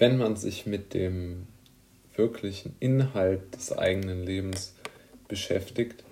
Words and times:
wenn 0.00 0.16
man 0.16 0.34
sich 0.34 0.64
mit 0.64 0.94
dem 0.94 1.46
wirklichen 2.16 2.74
Inhalt 2.80 3.54
des 3.54 3.76
eigenen 3.76 4.24
Lebens 4.24 4.74
beschäftigt, 5.28 6.02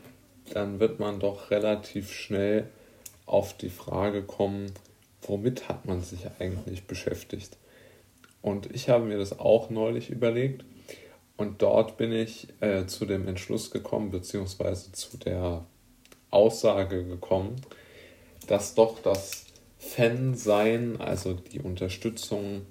dann 0.53 0.79
wird 0.79 1.01
man 1.01 1.21
doch 1.21 1.51
relativ 1.51 2.13
schnell 2.13 2.69
auf 3.25 3.57
die 3.57 3.71
Frage 3.71 4.23
kommen, 4.23 4.73
womit 5.23 5.71
hat 5.71 5.87
man 5.87 6.03
sich 6.03 6.27
eigentlich 6.39 6.87
beschäftigt. 6.87 7.57
Und 8.43 8.75
ich 8.75 8.91
habe 8.91 9.07
mir 9.07 9.17
das 9.17 9.39
auch 9.39 9.71
neulich 9.71 10.11
überlegt 10.11 10.67
und 11.39 11.63
dort 11.63 11.97
bin 11.97 12.13
ich 12.13 12.49
äh, 12.61 12.85
zu 12.85 13.07
dem 13.07 13.27
Entschluss 13.27 13.71
gekommen, 13.71 14.11
beziehungsweise 14.11 14.93
zu 14.93 15.17
der 15.17 15.65
Aussage 16.31 17.07
gekommen, 17.07 17.57
dass 18.49 18.75
doch 18.75 19.01
das 19.01 19.47
Fan-Sein, 19.79 21.01
also 21.01 21.33
die 21.33 21.61
Unterstützung, 21.61 22.67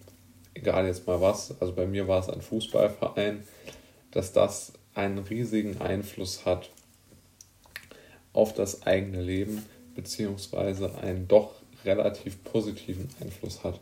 egal 0.57 0.87
jetzt 0.87 1.07
mal 1.07 1.21
was, 1.21 1.59
also 1.61 1.73
bei 1.73 1.85
mir 1.85 2.07
war 2.07 2.19
es 2.19 2.29
ein 2.29 2.41
Fußballverein, 2.41 3.43
dass 4.11 4.33
das 4.33 4.73
einen 4.93 5.19
riesigen 5.19 5.79
Einfluss 5.79 6.45
hat 6.45 6.69
auf 8.33 8.53
das 8.53 8.85
eigene 8.85 9.21
Leben, 9.21 9.65
beziehungsweise 9.95 10.95
einen 10.95 11.27
doch 11.27 11.53
relativ 11.85 12.43
positiven 12.43 13.07
Einfluss 13.21 13.63
hat 13.63 13.79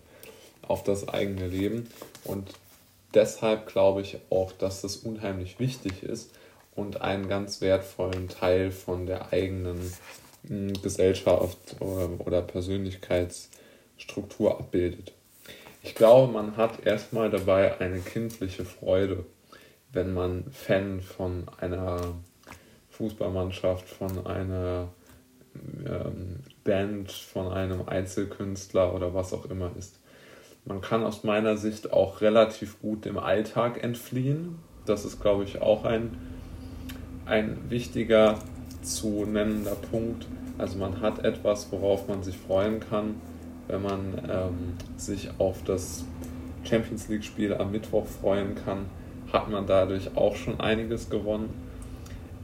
auf 0.62 0.84
das 0.84 1.10
eigene 1.10 1.48
Leben. 1.48 1.90
Und 2.24 2.52
deshalb 3.14 3.68
glaube 3.68 4.02
ich 4.02 4.18
auch, 4.30 4.52
dass 4.52 4.82
das 4.82 4.98
unheimlich 4.98 5.60
wichtig 5.60 6.04
ist 6.04 6.32
und 6.76 7.02
einen 7.02 7.30
ganz 7.30 7.62
wertvollen 7.62 8.30
Teil 8.30 8.72
von 8.72 9.06
der 9.06 9.32
eigenen 9.32 9.94
hm, 10.48 10.74
Gesellschaft 10.82 11.58
oder 11.80 12.42
Persönlichkeitsstruktur 12.42 14.60
abbildet. 14.60 15.14
Ich 15.86 15.94
glaube, 15.94 16.34
man 16.34 16.58
hat 16.58 16.84
erstmal 16.84 17.30
dabei 17.30 17.80
eine 17.80 18.00
kindliche 18.00 18.66
Freude, 18.66 19.24
wenn 19.94 20.16
man 20.16 20.46
Fan 20.52 21.00
von 21.00 21.44
einer 21.62 22.02
Fußballmannschaft, 22.90 23.88
von 23.88 24.26
einer 24.26 24.88
ähm, 25.86 26.40
Band, 26.64 27.12
von 27.12 27.54
einem 27.54 27.88
Einzelkünstler 27.88 28.96
oder 28.96 29.14
was 29.14 29.32
auch 29.32 29.46
immer 29.46 29.70
ist. 29.78 30.00
Man 30.66 30.82
kann 30.82 31.04
aus 31.04 31.24
meiner 31.24 31.56
Sicht 31.56 31.94
auch 31.94 32.20
relativ 32.20 32.82
gut 32.82 33.06
dem 33.06 33.20
Alltag 33.20 33.84
entfliehen. 33.84 34.58
Das 34.88 35.06
ist, 35.06 35.22
glaube 35.22 35.44
ich, 35.44 35.62
auch 35.62 35.86
ein, 35.86 36.18
ein 37.28 37.70
wichtiger 37.70 38.40
zu 38.82 39.26
nennender 39.26 39.76
Punkt. 39.76 40.26
Also 40.58 40.80
man 40.80 41.00
hat 41.02 41.24
etwas, 41.24 41.72
worauf 41.72 42.08
man 42.08 42.24
sich 42.24 42.40
freuen 42.40 42.80
kann, 42.80 43.22
wenn 43.68 43.82
man 43.82 44.22
ähm, 44.30 44.74
sich 44.98 45.30
auf 45.38 45.64
das 45.64 46.06
Champions 46.64 47.08
League-Spiel 47.08 47.54
am 47.54 47.72
Mittwoch 47.72 48.06
freuen 48.06 48.56
kann, 48.56 48.86
hat 49.32 49.50
man 49.50 49.66
dadurch 49.68 50.16
auch 50.16 50.36
schon 50.36 50.60
einiges 50.60 51.10
gewonnen. 51.10 51.50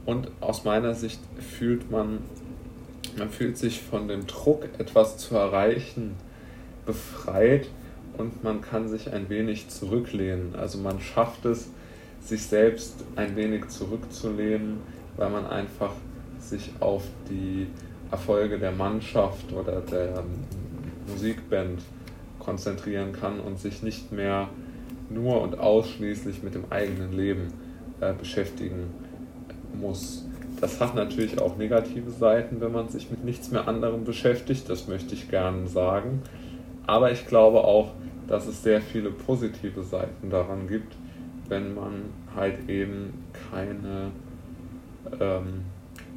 Und 0.04 0.28
aus 0.40 0.64
meiner 0.64 0.94
Sicht 0.94 1.20
fühlt 1.38 1.90
man, 1.90 2.18
man 3.16 3.30
fühlt 3.30 3.56
sich 3.56 3.82
von 3.82 4.08
dem 4.08 4.26
Druck, 4.26 4.68
etwas 4.78 5.16
zu 5.16 5.36
erreichen, 5.36 6.16
befreit 6.86 7.68
und 8.18 8.42
man 8.42 8.60
kann 8.60 8.88
sich 8.88 9.12
ein 9.12 9.28
wenig 9.28 9.68
zurücklehnen. 9.68 10.54
Also 10.56 10.78
man 10.78 11.00
schafft 11.00 11.44
es, 11.44 11.68
sich 12.20 12.44
selbst 12.44 13.04
ein 13.16 13.36
wenig 13.36 13.68
zurückzulehnen, 13.68 14.78
weil 15.16 15.30
man 15.30 15.46
einfach 15.46 15.92
sich 16.38 16.70
auf 16.80 17.04
die 17.28 17.66
Erfolge 18.10 18.58
der 18.58 18.72
Mannschaft 18.72 19.52
oder 19.52 19.80
der 19.80 20.22
Musikband 21.08 21.82
konzentrieren 22.38 23.12
kann 23.12 23.40
und 23.40 23.58
sich 23.58 23.82
nicht 23.82 24.12
mehr 24.12 24.48
nur 25.10 25.40
und 25.42 25.58
ausschließlich 25.58 26.42
mit 26.42 26.54
dem 26.54 26.64
eigenen 26.70 27.12
Leben 27.12 27.52
äh, 28.00 28.12
beschäftigen 28.14 28.90
muss. 29.80 30.26
Das 30.60 30.80
hat 30.80 30.94
natürlich 30.94 31.40
auch 31.40 31.56
negative 31.56 32.10
Seiten, 32.10 32.60
wenn 32.60 32.72
man 32.72 32.88
sich 32.88 33.10
mit 33.10 33.24
nichts 33.24 33.50
mehr 33.50 33.66
anderem 33.68 34.04
beschäftigt, 34.04 34.68
das 34.68 34.86
möchte 34.86 35.14
ich 35.14 35.28
gerne 35.28 35.66
sagen. 35.66 36.22
Aber 36.86 37.10
ich 37.10 37.26
glaube 37.26 37.64
auch, 37.64 37.92
dass 38.28 38.46
es 38.46 38.62
sehr 38.62 38.80
viele 38.80 39.10
positive 39.10 39.82
Seiten 39.82 40.30
daran 40.30 40.68
gibt, 40.68 40.94
wenn 41.48 41.74
man 41.74 42.04
halt 42.34 42.68
eben 42.68 43.24
keine, 43.50 44.10
ähm, 45.20 45.62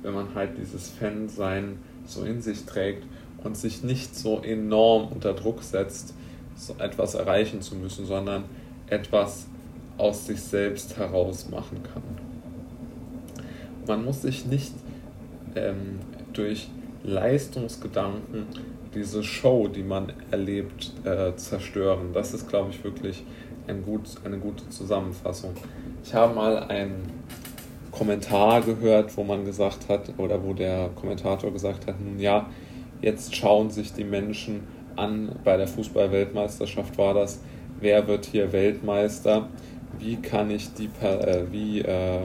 wenn 0.01 0.13
man 0.13 0.35
halt 0.35 0.57
dieses 0.57 0.89
Fan-Sein 0.89 1.79
so 2.05 2.23
in 2.23 2.41
sich 2.41 2.65
trägt 2.65 3.03
und 3.45 3.55
sich 3.55 3.83
nicht 3.83 4.15
so 4.15 4.41
enorm 4.41 5.07
unter 5.11 5.33
Druck 5.33 5.63
setzt, 5.63 6.13
so 6.55 6.75
etwas 6.79 7.15
erreichen 7.15 7.61
zu 7.61 7.75
müssen, 7.75 8.05
sondern 8.05 8.45
etwas 8.87 9.47
aus 9.97 10.25
sich 10.25 10.41
selbst 10.41 10.97
heraus 10.97 11.47
machen 11.49 11.81
kann. 11.83 12.03
Man 13.87 14.03
muss 14.03 14.23
sich 14.23 14.45
nicht 14.45 14.73
ähm, 15.55 15.99
durch 16.33 16.69
Leistungsgedanken 17.03 18.47
diese 18.95 19.23
Show, 19.23 19.67
die 19.67 19.83
man 19.83 20.11
erlebt, 20.31 20.91
äh, 21.03 21.35
zerstören. 21.35 22.13
Das 22.13 22.33
ist, 22.33 22.47
glaube 22.47 22.71
ich, 22.71 22.83
wirklich 22.83 23.23
ein 23.67 23.83
gut, 23.83 24.03
eine 24.23 24.37
gute 24.37 24.67
Zusammenfassung. 24.69 25.53
Ich 26.03 26.13
habe 26.13 26.33
mal 26.33 26.57
einen 26.63 27.03
Kommentar 27.91 28.61
gehört, 28.61 29.15
wo 29.17 29.23
man 29.23 29.45
gesagt 29.45 29.87
hat, 29.89 30.13
oder 30.17 30.43
wo 30.43 30.53
der 30.53 30.89
Kommentator 30.95 31.51
gesagt 31.51 31.87
hat, 31.87 31.99
nun 32.01 32.19
ja, 32.19 32.49
jetzt 33.01 33.35
schauen 33.35 33.69
sich 33.69 33.93
die 33.93 34.03
Menschen 34.03 34.61
an, 34.95 35.35
bei 35.43 35.57
der 35.57 35.67
Fußball-Weltmeisterschaft 35.67 36.97
war 36.97 37.13
das, 37.13 37.39
wer 37.79 38.07
wird 38.07 38.25
hier 38.25 38.51
Weltmeister, 38.53 39.47
wie 39.99 40.17
kann 40.17 40.49
ich 40.49 40.73
die, 40.73 40.89
äh, 41.01 41.43
wie, 41.51 41.81
äh, 41.81 42.19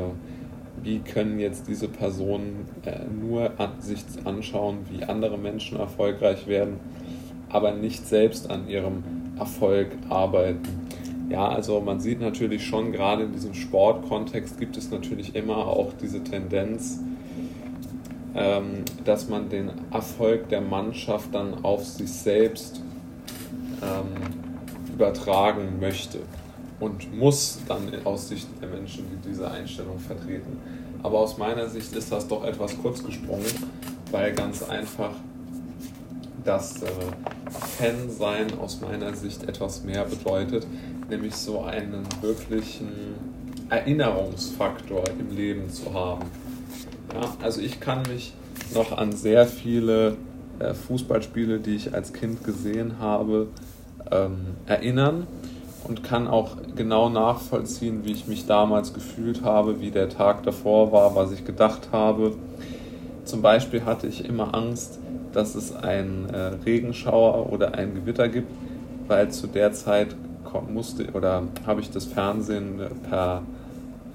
wie 0.83 1.01
können 1.01 1.39
jetzt 1.39 1.69
diese 1.69 1.89
Personen 1.89 2.69
äh, 2.85 3.01
nur 3.09 3.53
an, 3.59 3.81
sich 3.81 4.05
anschauen, 4.25 4.79
wie 4.91 5.05
andere 5.05 5.39
Menschen 5.39 5.79
erfolgreich 5.79 6.47
werden, 6.47 6.81
aber 7.49 7.73
nicht 7.73 8.07
selbst 8.07 8.51
an 8.51 8.69
ihrem 8.69 9.03
Erfolg 9.39 9.89
arbeiten. 10.09 10.89
Ja, 11.29 11.49
also 11.49 11.81
man 11.81 12.01
sieht 12.01 12.21
natürlich 12.21 12.67
schon, 12.67 12.91
gerade 12.91 13.25
in 13.25 13.33
diesem 13.33 13.55
Sportkontext 13.55 14.59
gibt 14.59 14.77
es 14.77 14.91
natürlich 14.91 15.37
immer 15.37 15.59
auch 15.59 15.93
diese 16.01 16.25
Tendenz, 16.25 17.01
ähm, 18.35 18.85
dass 19.05 19.29
man 19.29 19.49
den 19.49 19.71
Erfolg 19.91 20.49
der 20.49 20.61
Mannschaft 20.61 21.35
dann 21.35 21.65
auf 21.65 21.85
sich 21.85 22.13
selbst 22.13 22.83
ähm, 23.83 24.93
übertragen 24.93 25.81
möchte 25.81 26.21
und 26.79 27.17
muss 27.17 27.59
dann 27.67 27.89
aus 28.05 28.29
Sicht 28.29 28.49
der 28.61 28.69
Menschen 28.69 29.05
die 29.11 29.29
diese 29.29 29.51
Einstellung 29.51 29.99
vertreten. 29.99 30.59
Aber 31.03 31.19
aus 31.19 31.39
meiner 31.39 31.69
Sicht 31.69 31.95
ist 31.97 32.13
das 32.13 32.29
doch 32.29 32.45
etwas 32.45 32.77
kurz 32.81 33.03
gesprungen, 33.03 33.47
weil 34.11 34.33
ganz 34.33 34.63
einfach 34.63 35.13
das 36.45 36.83
äh, 36.83 36.87
Fan-Sein 37.79 38.59
aus 38.59 38.81
meiner 38.81 39.15
Sicht 39.15 39.49
etwas 39.49 39.83
mehr 39.83 40.05
bedeutet, 40.05 40.67
nämlich 41.09 41.35
so 41.35 41.63
einen 41.63 42.07
wirklichen 42.21 42.91
Erinnerungsfaktor 43.69 45.05
im 45.19 45.35
Leben 45.35 45.71
zu 45.71 45.93
haben. 45.93 46.25
Ja, 47.15 47.35
also 47.43 47.61
ich 47.61 47.81
kann 47.81 48.03
mich 48.09 48.33
noch 48.75 48.97
an 48.97 49.13
sehr 49.13 49.47
viele 49.47 50.17
äh, 50.59 50.75
Fußballspiele, 50.75 51.59
die 51.59 51.75
ich 51.77 51.95
als 51.95 52.13
Kind 52.13 52.45
gesehen 52.45 52.99
habe, 52.99 53.49
ähm, 54.11 54.39
erinnern 54.67 55.27
und 55.85 56.05
kann 56.05 56.29
auch 56.29 56.57
genau 56.77 57.09
nachvollziehen, 57.09 58.05
wie 58.05 58.13
ich 58.13 58.27
mich 58.27 58.47
damals 58.47 58.93
gefühlt 58.93 59.43
habe, 59.43 59.81
wie 59.81 59.91
der 59.91 60.09
Tag 60.09 60.43
davor 60.43 60.93
war, 60.93 61.15
was 61.15 61.33
ich 61.33 61.45
gedacht 61.45 61.89
habe. 61.93 62.35
Zum 63.25 63.43
Beispiel 63.43 63.85
hatte 63.85 64.07
ich 64.07 64.25
immer 64.25 64.55
Angst, 64.55 64.99
dass 65.33 65.55
es 65.55 65.75
einen 65.75 66.29
äh, 66.31 66.39
Regenschauer 66.65 67.53
oder 67.53 67.75
ein 67.75 67.95
Gewitter 67.95 68.29
gibt, 68.29 68.51
weil 69.07 69.31
zu 69.31 69.47
der 69.47 69.73
Zeit 69.73 70.15
musste 70.69 71.07
oder 71.13 71.45
habe 71.65 71.81
ich 71.81 71.91
das 71.91 72.07
Fernsehen 72.07 72.81
per 73.09 73.43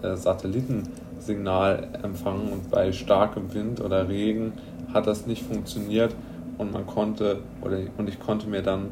äh, 0.01 0.15
Satellitensignal 1.25 1.87
empfangen 2.03 2.49
und 2.51 2.71
bei 2.71 2.91
starkem 2.91 3.53
Wind 3.53 3.81
oder 3.81 4.07
Regen 4.07 4.53
hat 4.93 5.07
das 5.07 5.25
nicht 5.25 5.43
funktioniert 5.43 6.15
und 6.57 6.71
man 6.71 6.85
konnte 6.85 7.39
oder 7.61 7.79
und 7.97 8.07
ich 8.07 8.19
konnte 8.19 8.47
mir 8.47 8.61
dann 8.61 8.91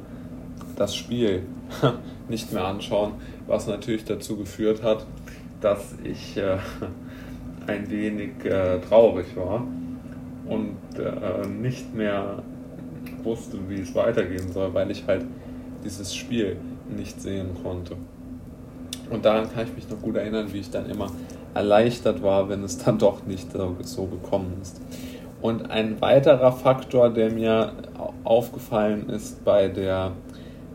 das 0.75 0.95
Spiel 0.95 1.43
nicht 2.29 2.51
mehr 2.51 2.65
anschauen, 2.65 3.13
was 3.47 3.67
natürlich 3.67 4.05
dazu 4.05 4.37
geführt 4.37 4.81
hat, 4.83 5.05
dass 5.61 5.95
ich 6.03 6.37
äh, 6.37 6.57
ein 7.67 7.89
wenig 7.89 8.43
äh, 8.43 8.79
traurig 8.79 9.27
war 9.35 9.65
und 10.47 10.77
äh, 10.97 11.47
nicht 11.47 11.93
mehr 11.93 12.41
wusste, 13.23 13.57
wie 13.69 13.81
es 13.81 13.93
weitergehen 13.95 14.51
soll, 14.51 14.73
weil 14.73 14.91
ich 14.91 15.05
halt 15.07 15.25
dieses 15.83 16.13
Spiel 16.13 16.57
nicht 16.89 17.21
sehen 17.21 17.49
konnte. 17.61 17.95
Und 19.09 19.23
daran 19.23 19.51
kann 19.53 19.65
ich 19.67 19.75
mich 19.75 19.89
noch 19.89 20.01
gut 20.01 20.15
erinnern, 20.15 20.51
wie 20.51 20.59
ich 20.59 20.69
dann 20.69 20.89
immer 20.89 21.09
erleichtert 21.53 22.23
war, 22.23 22.49
wenn 22.49 22.63
es 22.63 22.77
dann 22.77 22.97
doch 22.97 23.25
nicht 23.25 23.47
so 23.81 24.05
gekommen 24.05 24.57
ist. 24.61 24.81
Und 25.41 25.69
ein 25.69 25.99
weiterer 26.01 26.53
Faktor, 26.53 27.09
der 27.09 27.31
mir 27.31 27.73
aufgefallen 28.23 29.09
ist 29.09 29.43
bei 29.43 29.67
der 29.67 30.13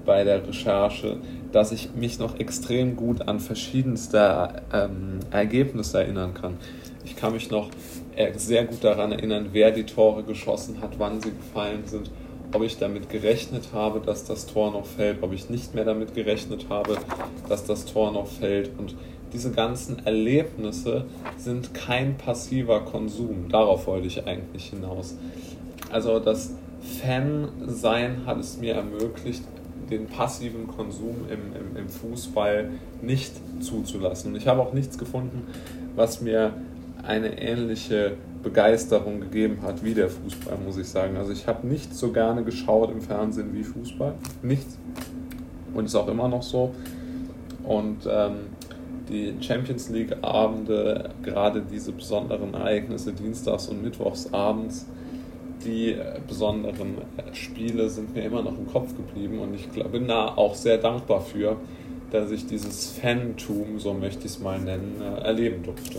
bei 0.08 0.24
der 0.24 0.48
Recherche, 0.48 1.18
dass 1.52 1.70
ich 1.70 1.94
mich 1.94 2.18
noch 2.18 2.40
extrem 2.40 2.96
gut 2.96 3.28
an 3.28 3.40
verschiedenste 3.40 4.62
ähm, 4.72 5.20
Ergebnisse 5.30 5.98
erinnern 5.98 6.32
kann. 6.32 6.56
Ich 7.04 7.14
kann 7.14 7.34
mich 7.34 7.50
noch 7.50 7.68
äh, 8.16 8.32
sehr 8.38 8.64
gut 8.64 8.82
daran 8.82 9.12
erinnern, 9.12 9.50
wer 9.52 9.70
die 9.70 9.84
Tore 9.84 10.22
geschossen 10.22 10.80
hat, 10.80 10.98
wann 10.98 11.20
sie 11.20 11.30
gefallen 11.30 11.82
sind, 11.84 12.10
ob 12.54 12.62
ich 12.62 12.78
damit 12.78 13.10
gerechnet 13.10 13.68
habe, 13.74 14.00
dass 14.00 14.24
das 14.24 14.46
Tor 14.46 14.72
noch 14.72 14.86
fällt, 14.86 15.22
ob 15.22 15.34
ich 15.34 15.50
nicht 15.50 15.74
mehr 15.74 15.84
damit 15.84 16.14
gerechnet 16.14 16.66
habe, 16.70 16.96
dass 17.48 17.64
das 17.66 17.84
Tor 17.84 18.10
noch 18.10 18.28
fällt. 18.28 18.70
Und 18.78 18.94
diese 19.32 19.50
ganzen 19.50 20.04
Erlebnisse 20.06 21.04
sind 21.36 21.74
kein 21.74 22.16
passiver 22.16 22.80
Konsum. 22.80 23.48
Darauf 23.48 23.86
wollte 23.86 24.06
ich 24.06 24.26
eigentlich 24.26 24.70
hinaus. 24.70 25.14
Also 25.90 26.18
das 26.18 26.54
Fan-Sein 27.00 28.26
hat 28.26 28.38
es 28.38 28.58
mir 28.58 28.74
ermöglicht, 28.74 29.42
den 29.90 30.06
passiven 30.06 30.66
Konsum 30.66 31.16
im, 31.30 31.54
im, 31.54 31.76
im 31.76 31.88
Fußball 31.88 32.70
nicht 33.02 33.32
zuzulassen. 33.60 34.32
Und 34.32 34.36
ich 34.36 34.46
habe 34.46 34.60
auch 34.60 34.72
nichts 34.72 34.98
gefunden, 34.98 35.46
was 35.96 36.20
mir 36.20 36.54
eine 37.02 37.40
ähnliche 37.40 38.16
Begeisterung 38.42 39.20
gegeben 39.20 39.58
hat 39.62 39.82
wie 39.82 39.94
der 39.94 40.08
Fußball, 40.08 40.58
muss 40.64 40.76
ich 40.78 40.88
sagen. 40.88 41.16
Also 41.16 41.32
ich 41.32 41.46
habe 41.46 41.66
nicht 41.66 41.94
so 41.94 42.12
gerne 42.12 42.44
geschaut 42.44 42.90
im 42.90 43.00
Fernsehen 43.00 43.54
wie 43.54 43.64
Fußball. 43.64 44.14
Nichts. 44.42 44.78
Und 45.74 45.86
ist 45.86 45.94
auch 45.94 46.08
immer 46.08 46.28
noch 46.28 46.42
so. 46.42 46.74
Und 47.64 48.06
ähm, 48.10 48.36
die 49.08 49.34
Champions 49.40 49.88
League-Abende, 49.90 51.10
gerade 51.22 51.62
diese 51.62 51.92
besonderen 51.92 52.54
Ereignisse, 52.54 53.12
dienstags 53.12 53.68
und 53.68 53.82
mittwochs 53.82 54.32
abends, 54.32 54.86
die 55.64 55.96
besonderen 56.26 56.98
äh, 57.16 57.34
Spiele 57.34 57.88
sind 57.88 58.14
mir 58.14 58.24
immer 58.24 58.42
noch 58.42 58.56
im 58.56 58.66
Kopf 58.68 58.94
geblieben 58.96 59.40
und 59.40 59.54
ich 59.54 59.68
bin 59.68 60.06
da 60.06 60.28
auch 60.36 60.54
sehr 60.54 60.78
dankbar 60.78 61.20
für, 61.20 61.56
dass 62.10 62.30
ich 62.30 62.46
dieses 62.46 62.90
Fantum, 62.90 63.78
so 63.78 63.92
möchte 63.92 64.20
ich 64.20 64.32
es 64.32 64.40
mal 64.40 64.58
nennen, 64.58 65.00
äh, 65.00 65.20
erleben 65.22 65.62
durfte. 65.62 65.98